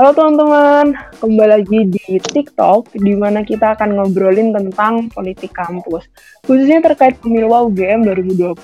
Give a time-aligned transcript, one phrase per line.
[0.00, 6.08] Halo teman-teman, kembali lagi di TikTok di mana kita akan ngobrolin tentang politik kampus,
[6.48, 8.56] khususnya terkait pemilu UGM 2020.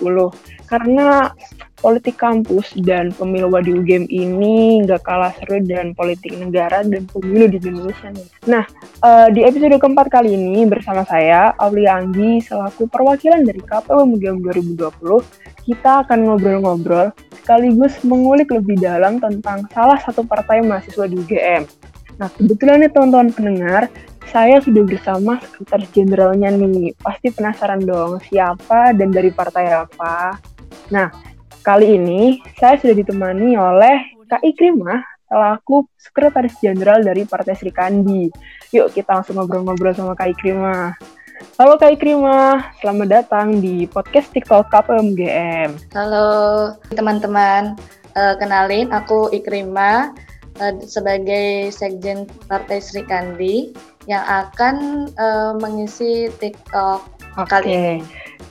[0.65, 1.29] Karena
[1.85, 7.53] politik kampus dan pemilu di UGM ini nggak kalah seru dan politik negara dan pemilu
[7.53, 8.29] di Indonesia nih.
[8.49, 8.65] Nah,
[9.05, 14.41] uh, di episode keempat kali ini bersama saya, Aulia Anggi, selaku perwakilan dari KPU UGM
[14.41, 21.63] 2020, kita akan ngobrol-ngobrol sekaligus mengulik lebih dalam tentang salah satu partai mahasiswa di UGM.
[22.17, 23.83] Nah, kebetulan nih teman-teman pendengar,
[24.33, 26.97] saya sudah bersama sekretaris jenderalnya nih.
[27.01, 30.41] Pasti penasaran dong siapa dan dari partai apa.
[30.89, 31.09] Nah,
[31.67, 38.31] Kali ini saya sudah ditemani oleh Kak Ikrimah selaku Sekretaris Jenderal dari Partai Sri Kandi.
[38.71, 40.95] Yuk kita langsung ngobrol-ngobrol sama Kak Ikrimah.
[41.59, 45.75] Halo Kak Ikrimah, selamat datang di podcast TikTok KPMGM.
[45.91, 46.29] Halo
[46.95, 47.75] teman-teman,
[48.15, 50.26] uh, kenalin aku Ikrimah uh,
[50.85, 53.73] sebagai Sekjen Partai Sri Kandi
[54.07, 57.03] yang akan uh, mengisi TikTok
[57.37, 57.47] okay.
[57.49, 57.97] kali ini.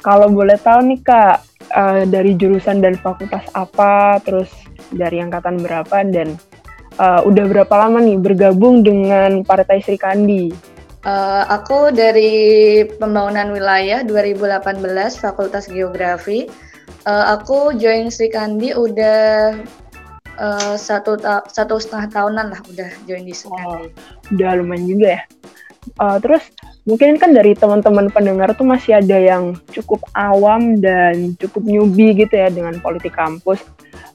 [0.03, 1.37] Kalau boleh tahu nih Kak,
[1.73, 4.51] uh, dari jurusan dan fakultas apa, terus
[4.93, 6.37] dari angkatan berapa, dan
[6.99, 10.53] uh, udah berapa lama nih bergabung dengan Partai Sri Kandi?
[11.05, 14.81] Uh, aku dari Pembangunan Wilayah 2018
[15.21, 16.49] Fakultas Geografi.
[17.05, 19.53] Uh, aku join Sri Kandi udah
[20.39, 23.61] uh, satu ta satu setengah tahunan lah udah join di Kandi.
[23.65, 23.85] Oh,
[24.31, 25.21] udah lumayan juga ya.
[26.01, 26.41] Uh, terus
[26.89, 32.33] mungkin kan dari teman-teman pendengar tuh masih ada yang cukup awam dan cukup newbie gitu
[32.33, 33.61] ya dengan politik kampus.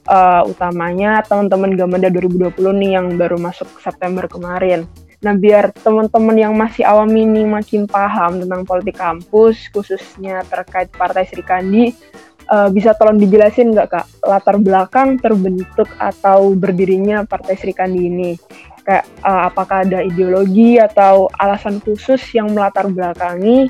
[0.09, 4.89] Uh, utamanya teman-teman Gamanda 2020 nih yang baru masuk September kemarin.
[5.21, 11.29] Nah, biar teman-teman yang masih awam ini makin paham tentang politik kampus, khususnya terkait Partai
[11.29, 11.93] Sri Kandi,
[12.49, 18.31] uh, bisa tolong dijelasin nggak Kak, latar belakang terbentuk atau berdirinya Partai Sri Kandi ini?
[18.81, 23.69] kayak uh, apakah ada ideologi atau alasan khusus yang melatar belakangi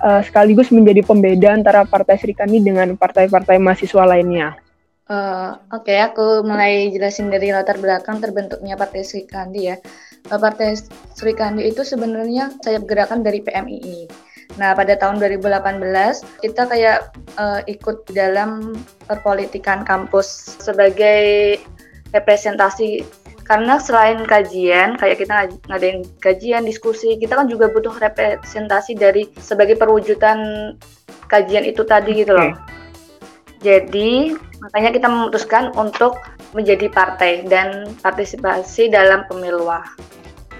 [0.00, 4.56] uh, sekaligus menjadi pembeda antara Partai Sri Kandi dengan partai-partai mahasiswa lainnya.
[5.06, 9.76] Uh, Oke, okay, aku mulai jelasin dari latar belakang terbentuknya Partai Sri Kandi ya.
[10.26, 10.74] Partai
[11.14, 14.25] Sri Kandi itu sebenarnya sayap gerakan dari PMII.
[14.56, 18.72] Nah, pada tahun 2018 kita kayak uh, ikut dalam
[19.04, 21.60] perpolitikan kampus sebagai
[22.16, 23.04] representasi.
[23.46, 29.78] Karena selain kajian kayak kita ngadain kajian diskusi kita kan juga butuh representasi dari sebagai
[29.78, 30.74] perwujudan
[31.30, 32.58] kajian itu tadi gitu loh.
[33.62, 36.18] Jadi makanya kita memutuskan untuk
[36.58, 39.70] menjadi partai dan partisipasi dalam pemilu.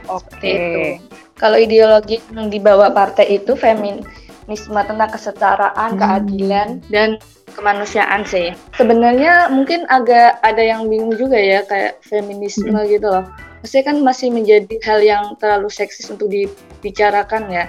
[0.07, 0.31] Oke.
[0.31, 0.55] okay.
[1.03, 6.01] itu kalau ideologi yang dibawa partai itu feminisme tentang kesetaraan hmm.
[6.01, 7.21] keadilan dan
[7.53, 8.53] kemanusiaan sih.
[8.77, 12.89] Sebenarnya mungkin agak ada yang bingung juga ya kayak feminisme hmm.
[12.89, 13.25] gitu loh.
[13.61, 17.67] Pasti kan masih menjadi hal yang terlalu seksis untuk dibicarakan ya.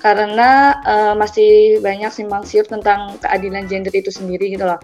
[0.00, 4.80] Karena uh, masih banyak simpang siur tentang keadilan gender itu sendiri gitu loh.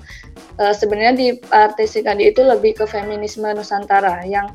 [0.60, 4.52] Uh, Sebenarnya di Partai Sikandi itu lebih ke feminisme Nusantara yang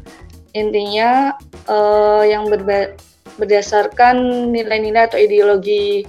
[0.53, 1.33] intinya
[1.65, 2.93] uh, yang berba
[3.41, 6.06] berdasarkan nilai-nilai atau ideologi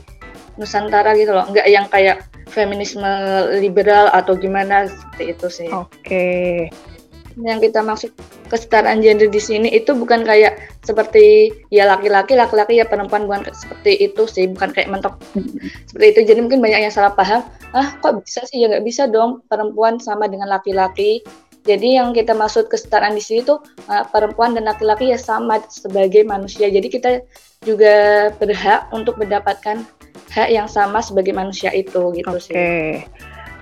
[0.61, 3.09] Nusantara gitu loh, nggak yang kayak feminisme
[3.57, 5.69] liberal atau gimana seperti itu sih.
[5.73, 5.89] Oke.
[6.05, 6.53] Okay.
[7.41, 8.11] Yang kita maksud
[8.53, 13.97] kesetaraan gender di sini itu bukan kayak seperti ya laki-laki, laki-laki ya perempuan bukan seperti
[14.05, 15.17] itu sih, bukan kayak mentok
[15.89, 16.21] seperti itu.
[16.29, 17.41] Jadi mungkin banyak yang salah paham.
[17.73, 18.61] Ah, kok bisa sih?
[18.61, 21.25] Ya nggak bisa dong perempuan sama dengan laki-laki.
[21.63, 26.27] Jadi yang kita maksud kesetaraan di sini tuh uh, perempuan dan laki-laki ya sama sebagai
[26.27, 26.67] manusia.
[26.67, 27.11] Jadi kita
[27.63, 29.87] juga berhak untuk mendapatkan
[30.35, 32.43] hak yang sama sebagai manusia itu gitu okay.
[32.43, 32.55] sih.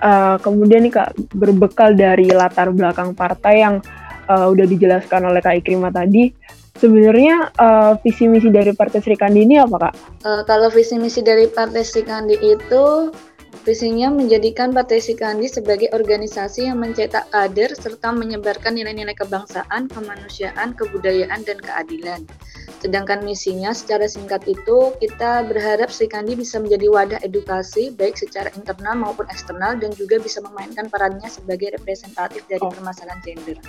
[0.01, 3.75] Uh, kemudian nih kak berbekal dari latar belakang partai yang
[4.25, 6.33] uh, udah dijelaskan oleh kak Ikrima tadi,
[6.81, 9.93] sebenarnya uh, visi misi dari Partai Sri Kandi ini apa kak?
[10.25, 13.13] Uh, kalau visi misi dari Partai Sri Kandi itu
[13.61, 21.45] Visinya menjadikan Partai Sikandi sebagai organisasi yang mencetak kader serta menyebarkan nilai-nilai kebangsaan, kemanusiaan, kebudayaan,
[21.45, 22.25] dan keadilan.
[22.81, 28.97] Sedangkan misinya secara singkat itu kita berharap Sikandi bisa menjadi wadah edukasi baik secara internal
[28.97, 32.73] maupun eksternal dan juga bisa memainkan perannya sebagai representatif dari oh.
[32.73, 33.61] permasalahan gender.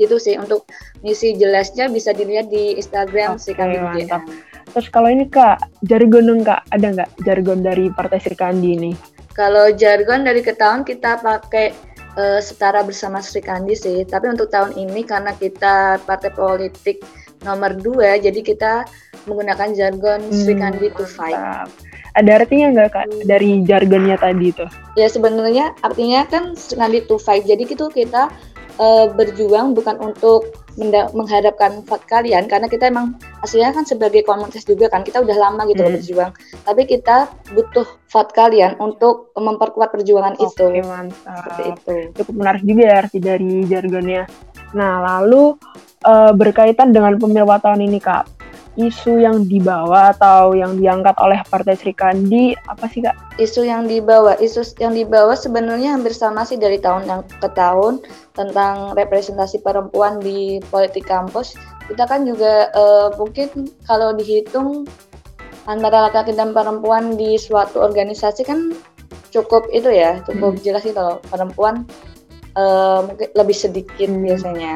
[0.00, 0.64] Gitu sih untuk
[1.04, 4.24] misi jelasnya bisa dilihat di Instagram okay, Sikandi mantap.
[4.70, 8.92] Terus kalau ini kak, jargon dong kak, ada nggak jargon dari Partai Sri Kandi ini?
[9.34, 11.74] Kalau jargon dari ke tahun kita pakai
[12.14, 17.02] uh, setara bersama Sri Kandi sih, tapi untuk tahun ini karena kita partai politik
[17.42, 18.84] nomor dua, jadi kita
[19.26, 21.38] menggunakan jargon hmm, Sri Kandi to fight.
[22.18, 24.70] Ada artinya nggak kak dari jargonnya tadi tuh?
[24.98, 28.28] Ya sebenarnya artinya kan Sri Kandi to fight, jadi itu kita
[28.78, 30.52] uh, berjuang bukan untuk
[31.12, 35.68] mengharapkan vote kalian karena kita emang aslinya kan sebagai komunitas juga kan kita udah lama
[35.68, 35.92] gitu hmm.
[36.00, 36.32] berjuang.
[36.64, 40.66] Tapi kita butuh vote kalian untuk memperkuat perjuangan Oke, itu.
[40.88, 41.36] mantap.
[41.44, 41.94] Seperti itu.
[42.22, 44.24] Cukup menarik juga ya arti dari jargonnya.
[44.72, 45.58] Nah lalu
[46.08, 48.39] uh, berkaitan dengan pemilu tahun ini kak
[48.78, 53.16] isu yang dibawa atau yang diangkat oleh Partai Sri Kandi apa sih kak?
[53.42, 57.98] Isu yang dibawa, isu yang dibawa sebenarnya hampir sama sih dari tahun yang ke tahun
[58.38, 61.58] tentang representasi perempuan di politik kampus.
[61.90, 64.86] Kita kan juga uh, mungkin kalau dihitung
[65.66, 68.70] antara laki-laki dan perempuan di suatu organisasi kan
[69.34, 70.62] cukup itu ya, cukup hmm.
[70.62, 71.82] jelas sih kalau perempuan
[72.54, 74.22] uh, mungkin lebih sedikit hmm.
[74.30, 74.74] biasanya.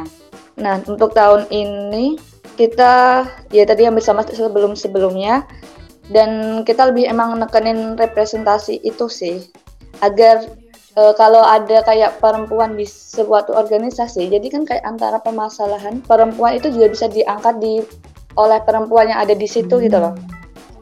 [0.59, 5.47] Nah untuk tahun ini kita ya tadi yang bersama sebelum sebelumnya.
[6.05, 9.41] Dan kita lebih emang nekenin representasi itu sih.
[10.05, 10.45] Agar
[10.93, 16.69] e, kalau ada kayak perempuan di sebuah organisasi jadi kan kayak antara permasalahan perempuan itu
[16.69, 17.81] juga bisa diangkat di
[18.37, 20.13] oleh perempuan yang ada di situ gitu loh.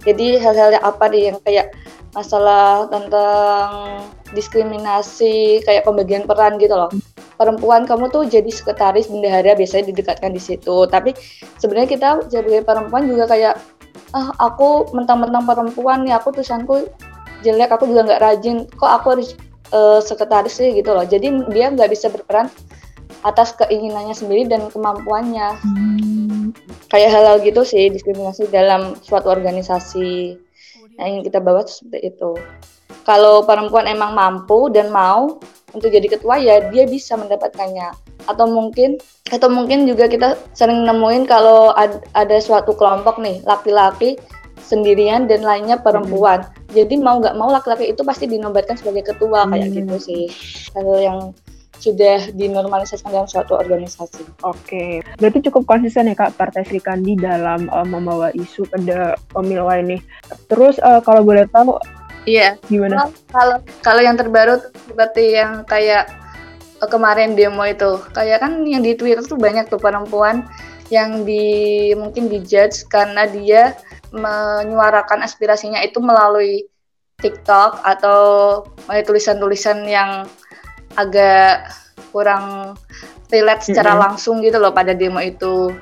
[0.02, 1.70] Jadi hal-hal yang apa nih yang kayak
[2.10, 4.02] masalah tentang
[4.34, 6.90] diskriminasi kayak pembagian peran gitu loh
[7.42, 10.86] perempuan kamu tuh jadi sekretaris bendahara biasanya didekatkan di situ.
[10.86, 11.10] Tapi
[11.58, 13.58] sebenarnya kita sebagai perempuan juga kayak
[14.14, 16.86] ah aku mentang-mentang perempuan nih aku tulisanku
[17.42, 18.56] jelek aku juga nggak rajin.
[18.70, 19.34] Kok aku harus
[19.74, 20.70] uh, sekretaris sih?
[20.70, 21.02] Gitu loh.
[21.02, 22.46] Jadi dia nggak bisa berperan
[23.26, 25.58] atas keinginannya sendiri dan kemampuannya.
[25.58, 26.54] Hmm.
[26.92, 30.36] kayak hal-hal gitu sih diskriminasi dalam suatu organisasi
[31.00, 32.36] yang ingin kita bawa seperti itu.
[33.08, 35.40] Kalau perempuan emang mampu dan mau
[35.72, 37.92] untuk jadi ketua ya dia bisa mendapatkannya
[38.28, 39.00] atau mungkin
[39.32, 44.20] atau mungkin juga kita sering nemuin kalau ad, ada suatu kelompok nih laki-laki
[44.62, 46.76] sendirian dan lainnya perempuan hmm.
[46.76, 49.76] jadi mau nggak mau laki-laki itu pasti dinobatkan sebagai ketua kayak hmm.
[49.82, 50.24] gitu sih
[50.76, 51.18] kalau yang
[51.82, 54.22] sudah dinormalisasikan dalam suatu organisasi.
[54.46, 59.66] Oke, berarti cukup konsisten ya Kak Partai Sri Kandi dalam uh, membawa isu pada pemilu
[59.74, 59.98] ini.
[60.46, 61.74] Terus uh, kalau boleh tahu
[62.28, 62.58] Iya.
[62.70, 63.10] Gimana?
[63.30, 66.10] Kalau kalau yang terbaru seperti yang kayak
[66.78, 70.46] uh, kemarin demo itu, kayak kan yang di Twitter tuh banyak tuh perempuan
[70.92, 73.72] yang di mungkin dijudge karena dia
[74.12, 76.68] menyuarakan aspirasinya itu melalui
[77.16, 78.20] TikTok atau
[78.84, 80.28] tulisan-tulisan yang
[81.00, 81.72] agak
[82.12, 82.76] kurang
[83.32, 84.04] relate secara mm -hmm.
[84.04, 85.72] langsung gitu loh pada demo itu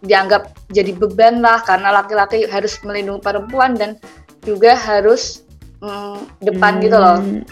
[0.00, 4.00] dianggap jadi beban lah karena laki-laki harus melindungi perempuan dan
[4.46, 5.44] juga harus
[5.82, 7.16] mm, depan hmm, gitu loh.
[7.18, 7.42] Hmm,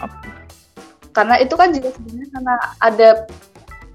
[1.17, 3.09] karena itu kan juga sebenarnya karena ada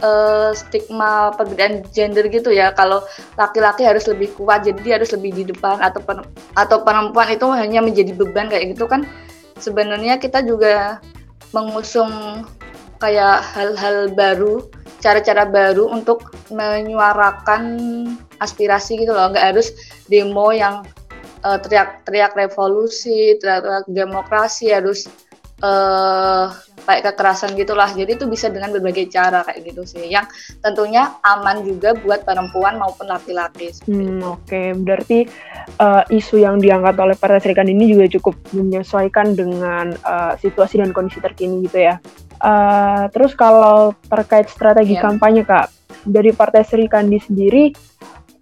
[0.03, 2.75] uh, stigma perbedaan gender gitu ya.
[2.75, 3.07] Kalau
[3.39, 6.27] laki-laki harus lebih kuat, jadi dia harus lebih di depan atau per,
[6.59, 9.07] atau perempuan itu hanya menjadi beban kayak gitu kan.
[9.63, 10.99] Sebenarnya kita juga
[11.55, 12.43] mengusung
[12.99, 14.67] kayak hal-hal baru,
[14.99, 17.63] cara-cara baru untuk menyuarakan
[18.43, 19.31] aspirasi gitu loh.
[19.31, 19.71] Nggak harus
[20.11, 20.83] demo yang
[21.43, 25.07] uh, teriak-teriak revolusi, teriak-teriak demokrasi harus
[25.63, 26.51] uh,
[26.83, 27.87] kayak kekerasan gitulah.
[27.91, 30.11] Jadi itu bisa dengan berbagai cara kayak gitu sih.
[30.11, 30.31] Yang
[30.61, 33.71] tentunya aman juga buat perempuan maupun laki-laki.
[33.87, 34.69] Hmm, Oke, okay.
[34.75, 35.19] berarti
[35.79, 40.91] uh, isu yang diangkat oleh Partai Serikat ini juga cukup menyesuaikan dengan uh, situasi dan
[40.91, 41.97] kondisi terkini gitu ya.
[42.43, 45.05] Uh, terus kalau terkait strategi yeah.
[45.07, 45.71] kampanye kak,
[46.03, 47.71] dari Partai Serikat sendiri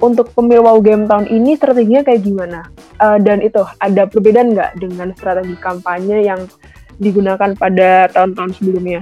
[0.00, 2.60] untuk pemilu Game tahun ini strateginya kayak gimana?
[3.00, 6.48] Uh, dan itu ada perbedaan nggak dengan strategi kampanye yang
[7.00, 9.00] digunakan pada tahun-tahun sebelumnya?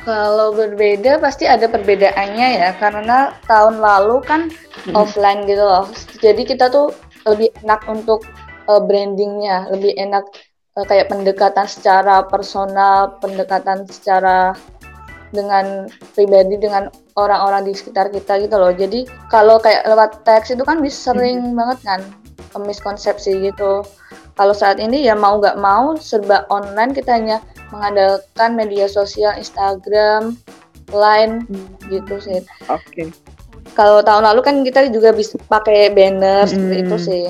[0.00, 4.48] Kalau berbeda pasti ada perbedaannya ya karena tahun lalu kan
[4.88, 4.96] hmm.
[4.96, 5.86] offline gitu loh.
[6.24, 6.90] Jadi kita tuh
[7.28, 8.24] lebih enak untuk
[8.64, 10.24] uh, brandingnya, lebih enak
[10.80, 14.56] uh, kayak pendekatan secara personal, pendekatan secara
[15.30, 18.74] dengan pribadi dengan orang-orang di sekitar kita gitu loh.
[18.74, 21.56] Jadi kalau kayak lewat teks itu kan bisa sering hmm.
[21.58, 22.00] banget kan
[22.58, 23.86] miskonsepsi gitu.
[24.34, 27.38] Kalau saat ini ya mau nggak mau serba online kita hanya
[27.70, 30.34] mengandalkan media sosial Instagram,
[30.90, 31.92] Line hmm.
[31.92, 32.42] gitu sih.
[32.66, 32.82] Oke.
[32.90, 33.06] Okay.
[33.78, 36.50] Kalau tahun lalu kan kita juga bisa pakai banner hmm.
[36.50, 37.24] seperti itu sih.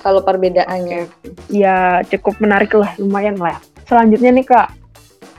[0.00, 1.06] Kalau perbedaannya.
[1.06, 1.30] Okay.
[1.52, 3.60] Ya cukup menarik lah, lumayan lah.
[3.86, 4.79] Selanjutnya nih kak,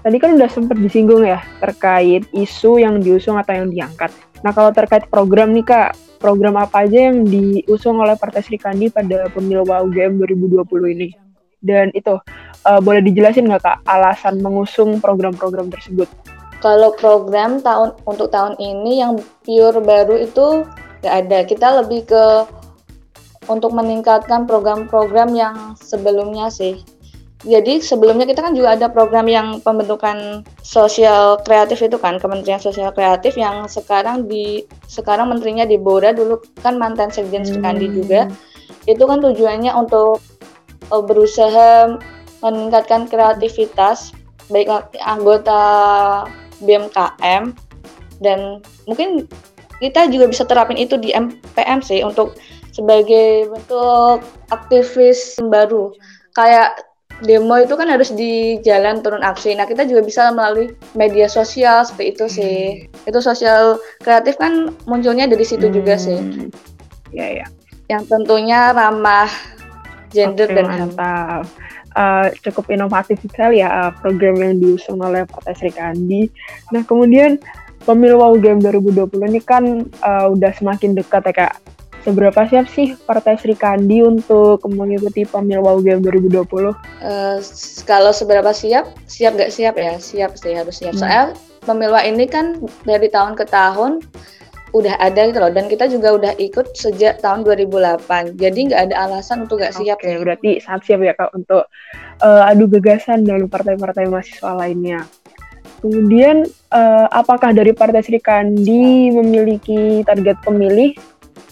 [0.01, 4.10] Tadi kan udah sempat disinggung ya terkait isu yang diusung atau yang diangkat.
[4.41, 8.89] Nah kalau terkait program nih kak, program apa aja yang diusung oleh Partai Sri Kandi
[8.89, 11.10] pada pemilu UGM 2020 ini?
[11.62, 12.17] Dan itu
[12.65, 16.10] uh, boleh dijelasin nggak kak alasan mengusung program-program tersebut?
[16.65, 20.65] Kalau program tahun untuk tahun ini yang pure baru itu
[21.05, 21.39] nggak ada.
[21.46, 22.25] Kita lebih ke
[23.46, 26.81] untuk meningkatkan program-program yang sebelumnya sih
[27.41, 32.93] jadi sebelumnya kita kan juga ada program yang pembentukan sosial kreatif itu kan Kementerian Sosial
[32.93, 37.95] Kreatif yang sekarang di sekarang menterinya di Bora dulu kan mantan sekjen Sri Kandi hmm.
[37.98, 38.21] juga
[38.86, 40.21] itu kan tujuannya untuk
[40.93, 41.98] uh, berusaha
[42.45, 44.13] meningkatkan kreativitas
[44.53, 44.69] baik
[45.01, 45.62] anggota
[46.62, 47.57] BMKM
[48.21, 49.25] dan mungkin
[49.81, 52.38] kita juga bisa terapin itu di MPM sih untuk
[52.69, 54.21] sebagai bentuk
[54.53, 55.89] aktivis baru
[56.38, 56.90] kayak
[57.22, 59.54] demo itu kan harus di jalan turun aksi.
[59.54, 62.60] Nah, kita juga bisa melalui media sosial seperti itu sih.
[62.86, 63.10] Hmm.
[63.10, 65.75] Itu sosial kreatif kan munculnya dari situ hmm.
[65.75, 66.18] juga sih.
[67.13, 67.48] Ya, ya.
[67.90, 69.30] Yang tentunya ramah
[70.12, 71.46] gender Oke, dan mantap.
[71.92, 76.32] Uh, cukup inovatif sekali ya uh, program yang diusung oleh Partai Sri Kandi.
[76.72, 77.36] Nah, kemudian
[77.84, 79.63] pemilu Wow Game 2020 ini kan
[80.00, 81.54] uh, udah semakin dekat ya Kak
[82.01, 86.74] Seberapa siap sih Partai Sri Kandi untuk mengikuti pemilu UGM 2020?
[87.05, 87.38] Uh,
[87.86, 90.01] kalau seberapa siap, siap gak siap ya?
[90.01, 90.98] Siap sih harus siap.
[90.98, 91.01] Hmm.
[91.05, 91.25] Soal
[91.62, 92.58] pemilu ini kan
[92.89, 94.01] dari tahun ke tahun
[94.72, 98.96] udah ada gitu loh dan kita juga udah ikut sejak tahun 2008 jadi nggak ada
[99.03, 101.67] alasan untuk gak siap Oke, berarti sangat siap ya kak untuk
[102.24, 105.03] uh, adu gagasan dengan partai-partai mahasiswa lainnya
[105.84, 110.96] kemudian uh, apakah dari Partai Sri Kandi memiliki target pemilih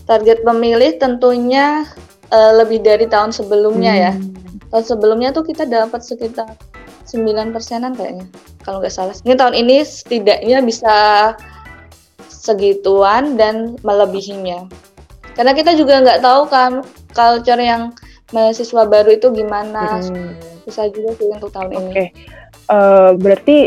[0.09, 1.85] Target pemilih tentunya
[2.33, 4.11] uh, lebih dari tahun sebelumnya ya.
[4.17, 4.25] hmm.
[4.25, 4.65] ya.
[4.73, 6.57] Tahun sebelumnya tuh kita dapat sekitar
[7.05, 8.25] 9 persenan kayaknya,
[8.61, 9.13] kalau nggak salah.
[9.25, 10.97] Ini tahun ini setidaknya bisa
[12.29, 14.69] segituan dan melebihinya.
[15.33, 16.71] Karena kita juga nggak tahu kan
[17.13, 17.93] culture yang
[18.33, 20.01] mahasiswa baru itu gimana.
[20.01, 20.37] Hmm.
[20.65, 21.77] Susah juga sih untuk tahun okay.
[21.77, 21.89] ini.
[21.89, 22.05] Oke.
[22.69, 23.57] Uh, berarti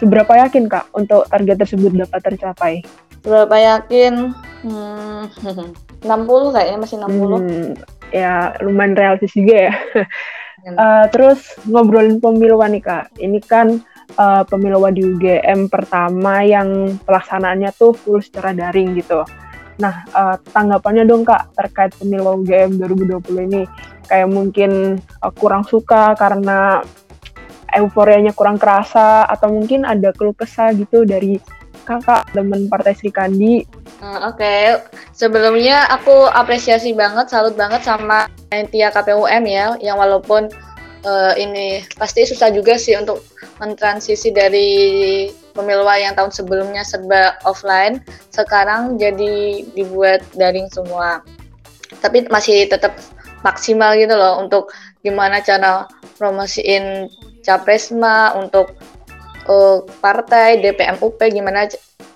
[0.00, 2.72] seberapa yakin Kak untuk target tersebut dapat tercapai?
[3.20, 4.32] Seberapa yakin?
[4.62, 5.30] Hmm,
[6.06, 7.10] 60 kayaknya masih 60.
[7.10, 7.66] Hmm,
[8.10, 9.74] ya lumayan realistis juga ya.
[10.74, 13.14] uh, terus ngobrolin pemilu nih Kak.
[13.18, 13.78] Ini kan
[14.18, 19.22] uh, pemilu di UGM pertama yang pelaksanaannya tuh full secara daring gitu.
[19.78, 23.62] Nah, uh, tanggapannya dong Kak terkait pemilu UGM 2020 ini
[24.10, 26.82] kayak mungkin uh, kurang suka karena
[27.76, 31.36] euforianya kurang kerasa atau mungkin ada keluh kesah gitu dari
[31.84, 33.64] kakak teman Partai Sri Kandi.
[33.98, 34.62] Uh, Oke, okay.
[35.10, 38.30] sebelumnya aku apresiasi banget, salut banget sama
[38.70, 40.46] Tia KPUM ya, yang walaupun
[41.02, 43.26] uh, ini pasti susah juga sih untuk
[43.58, 44.70] mentransisi dari
[45.50, 47.98] pemilu yang tahun sebelumnya serba offline,
[48.30, 51.26] sekarang jadi dibuat daring semua.
[51.98, 52.94] Tapi masih tetap
[53.42, 54.70] maksimal gitu loh untuk
[55.02, 55.90] gimana cara
[56.22, 57.10] promosiin
[57.42, 58.74] capresma untuk
[59.48, 61.66] uh, partai DPM UP gimana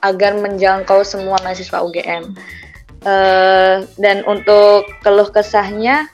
[0.05, 2.37] agar menjangkau semua mahasiswa UGM.
[3.03, 6.07] Uh, eh, dan untuk keluh kesahnya,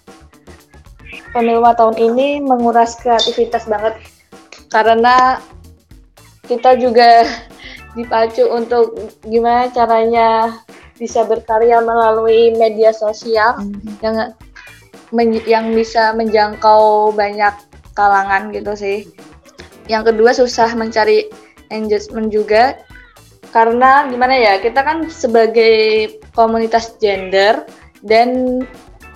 [1.36, 4.00] pemilu tahun ini menguras kreativitas banget
[4.72, 5.36] karena
[6.48, 7.28] kita juga
[7.98, 8.96] dipacu untuk
[9.26, 10.60] gimana caranya
[10.98, 14.02] bisa berkarya melalui media sosial mm-hmm.
[14.02, 14.16] yang
[15.48, 17.54] yang bisa menjangkau banyak
[17.96, 19.08] kalangan gitu sih.
[19.88, 21.26] Yang kedua susah mencari
[21.72, 22.78] engagement juga.
[23.48, 27.64] Karena gimana ya kita kan sebagai komunitas gender
[28.04, 28.60] dan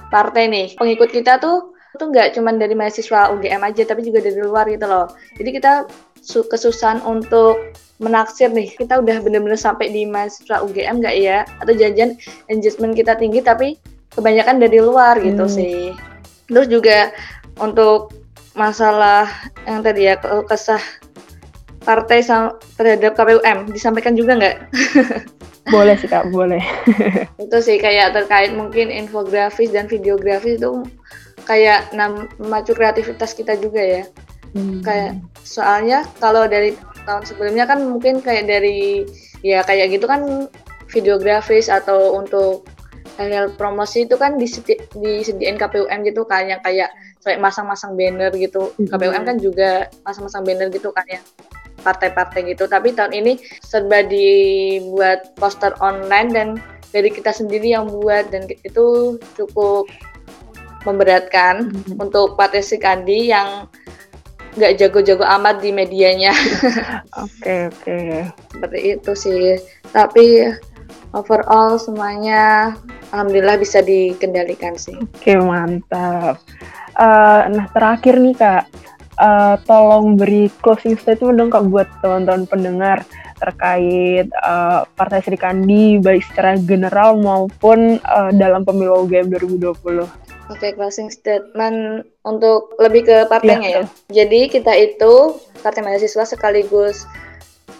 [0.08, 4.40] partai nih pengikut kita tuh tuh nggak cuma dari mahasiswa UGM aja tapi juga dari
[4.40, 5.12] luar gitu loh.
[5.36, 5.84] Jadi kita
[6.24, 11.44] kesusahan untuk menaksir nih kita udah bener-bener sampai di mahasiswa UGM nggak ya?
[11.60, 12.16] Atau jajan
[12.48, 13.76] engagement kita tinggi tapi
[14.16, 15.52] kebanyakan dari luar gitu hmm.
[15.52, 15.92] sih.
[16.48, 17.12] Terus juga
[17.60, 18.21] untuk
[18.52, 19.28] masalah
[19.64, 20.82] yang tadi ya kesah
[21.82, 22.22] partai
[22.78, 24.56] terhadap KPUM disampaikan juga nggak?
[25.74, 26.62] boleh sih kak, boleh.
[27.42, 30.86] itu sih kayak terkait mungkin infografis dan videografis itu
[31.42, 31.90] kayak
[32.38, 34.02] memacu kreativitas kita juga ya.
[34.52, 34.84] Hmm.
[34.84, 39.06] Kayak soalnya kalau dari tahun sebelumnya kan mungkin kayak dari
[39.42, 40.46] ya kayak gitu kan
[40.92, 42.68] videografis atau untuk
[43.18, 48.74] hal-hal promosi itu kan disedi disediain KPUM gitu kan yang kayak kayak masang-masang banner gitu.
[48.76, 48.86] Hmm.
[48.90, 49.70] KPUM kan juga
[50.02, 51.20] masang-masang banner gitu kan ya
[51.82, 52.66] partai-partai gitu.
[52.70, 56.48] Tapi tahun ini serba dibuat poster online dan
[56.92, 59.88] dari kita sendiri yang buat dan itu cukup
[60.84, 62.02] memberatkan hmm.
[62.02, 63.70] untuk partai Sikandi yang
[64.52, 66.32] nggak jago-jago amat di medianya.
[67.24, 67.80] Oke oke.
[67.80, 68.20] Okay, okay.
[68.52, 69.44] Seperti itu sih.
[69.92, 70.52] Tapi
[71.16, 72.72] overall semuanya
[73.12, 74.96] alhamdulillah bisa dikendalikan sih.
[74.96, 76.40] Oke mantap.
[76.96, 78.68] Uh, nah terakhir nih kak,
[79.16, 83.04] uh, tolong beri closing statement dong kak buat teman-teman pendengar
[83.42, 90.06] terkait uh, Partai Sri Kandi baik secara general maupun uh, dalam pemilu UGM 2020.
[90.52, 93.82] Oke, okay, closing statement untuk lebih ke partainya ya.
[93.82, 93.84] ya.
[94.22, 97.08] Jadi kita itu partai mahasiswa sekaligus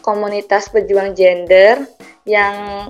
[0.02, 1.86] komunitas pejuang gender
[2.26, 2.88] yang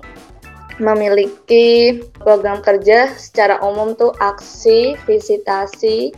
[0.80, 6.14] memiliki program kerja secara umum tuh aksi, visitasi,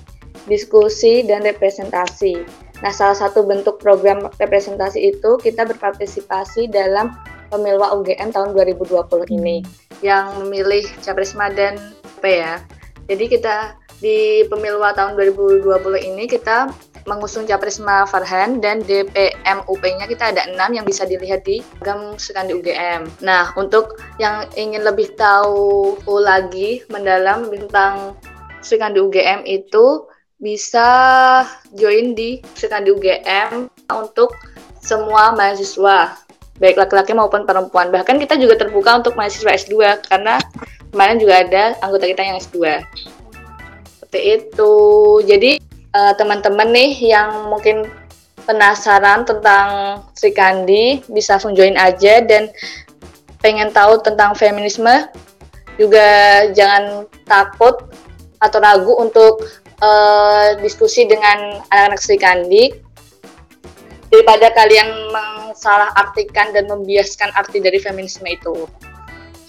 [0.46, 2.44] diskusi, dan representasi.
[2.82, 7.16] Nah, salah satu bentuk program representasi itu kita berpartisipasi dalam
[7.49, 9.62] pemilwa UGM tahun 2020 ini
[10.02, 11.78] yang memilih Caprisma dan
[12.20, 12.61] P ya.
[13.06, 15.64] Jadi kita di pemilwa tahun 2020
[16.02, 16.68] ini kita
[17.04, 22.56] mengusung Caprisma Farhan dan DPM UP-nya kita ada enam yang bisa dilihat di Gam Sekandi
[22.56, 23.20] UGM.
[23.20, 28.16] Nah, untuk yang ingin lebih tahu lagi mendalam tentang
[28.64, 30.08] Sekandi UGM itu
[30.40, 30.88] bisa
[31.76, 34.32] join di Sekandi UGM untuk
[34.80, 36.25] semua mahasiswa
[36.61, 37.90] baik laki-laki maupun perempuan.
[37.90, 40.38] Bahkan kita juga terbuka untuk mahasiswa S2 karena
[40.94, 42.80] kemarin juga ada anggota kita yang S2.
[43.99, 44.75] Seperti itu.
[45.26, 45.50] Jadi
[45.94, 47.88] uh, teman-teman nih yang mungkin
[48.44, 52.52] penasaran tentang Sri Kandi bisa join aja dan
[53.40, 55.08] pengen tahu tentang feminisme
[55.80, 56.06] juga
[56.52, 57.88] jangan takut
[58.38, 59.48] atau ragu untuk
[59.80, 62.64] uh, diskusi dengan anak-anak Sri Kandi.
[64.12, 68.70] Daripada kalian mengsalah artikan dan membiaskan arti dari feminisme itu.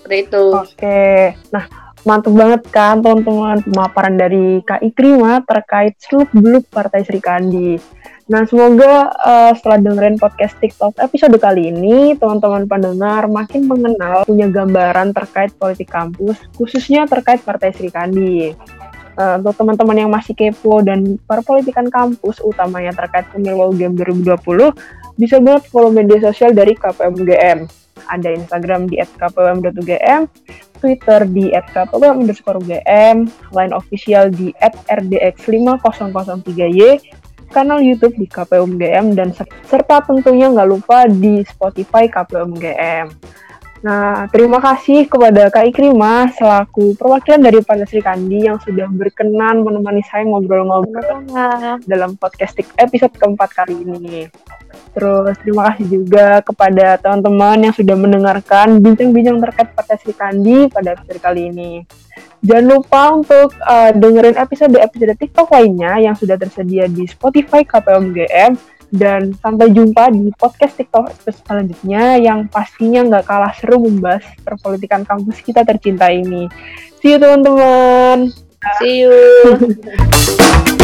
[0.02, 0.46] Seperti itu.
[0.58, 7.18] Oke, nah mantap banget kan teman-teman pemaparan dari Kak Ikrima terkait seluk beluk Partai Sri
[7.18, 7.82] Kandi.
[8.30, 14.46] Nah semoga uh, setelah dengerin podcast TikTok episode kali ini teman-teman pendengar makin mengenal punya
[14.50, 18.54] gambaran terkait politik kampus khususnya terkait Partai Sri Kandi.
[19.16, 24.76] Uh, untuk teman-teman yang masih kepo dan para politikan kampus utamanya terkait pemilu UGM 2020
[25.16, 30.28] bisa banget follow media sosial dari KPM UGM ada Instagram di @kpwm.ugm,
[30.82, 34.54] Twitter di @kpwm_ugm, line official di
[34.90, 37.00] @rdx5003y,
[37.54, 39.32] kanal YouTube di KPUMGM dan
[39.70, 43.08] serta tentunya nggak lupa di Spotify KPUMGM.
[43.86, 50.02] Nah, terima kasih kepada Kak Ikrima selaku perwakilan dari Sri Kandi yang sudah berkenan menemani
[50.10, 51.30] saya ngobrol-ngobrol
[51.86, 54.26] dalam podcast episode keempat kali ini.
[54.96, 60.96] Terus terima kasih juga kepada teman-teman yang sudah mendengarkan bincang-bincang terkait Partai Sri Kandi pada
[60.96, 61.84] episode kali ini.
[62.40, 68.56] Jangan lupa untuk uh, dengerin episode-episode TikTok lainnya yang sudah tersedia di Spotify KPMGM
[68.96, 75.44] dan sampai jumpa di podcast TikTok selanjutnya yang pastinya nggak kalah seru membahas perpolitikan kampus
[75.44, 76.48] kita tercinta ini.
[77.04, 78.32] See you teman-teman.
[78.80, 79.12] See you.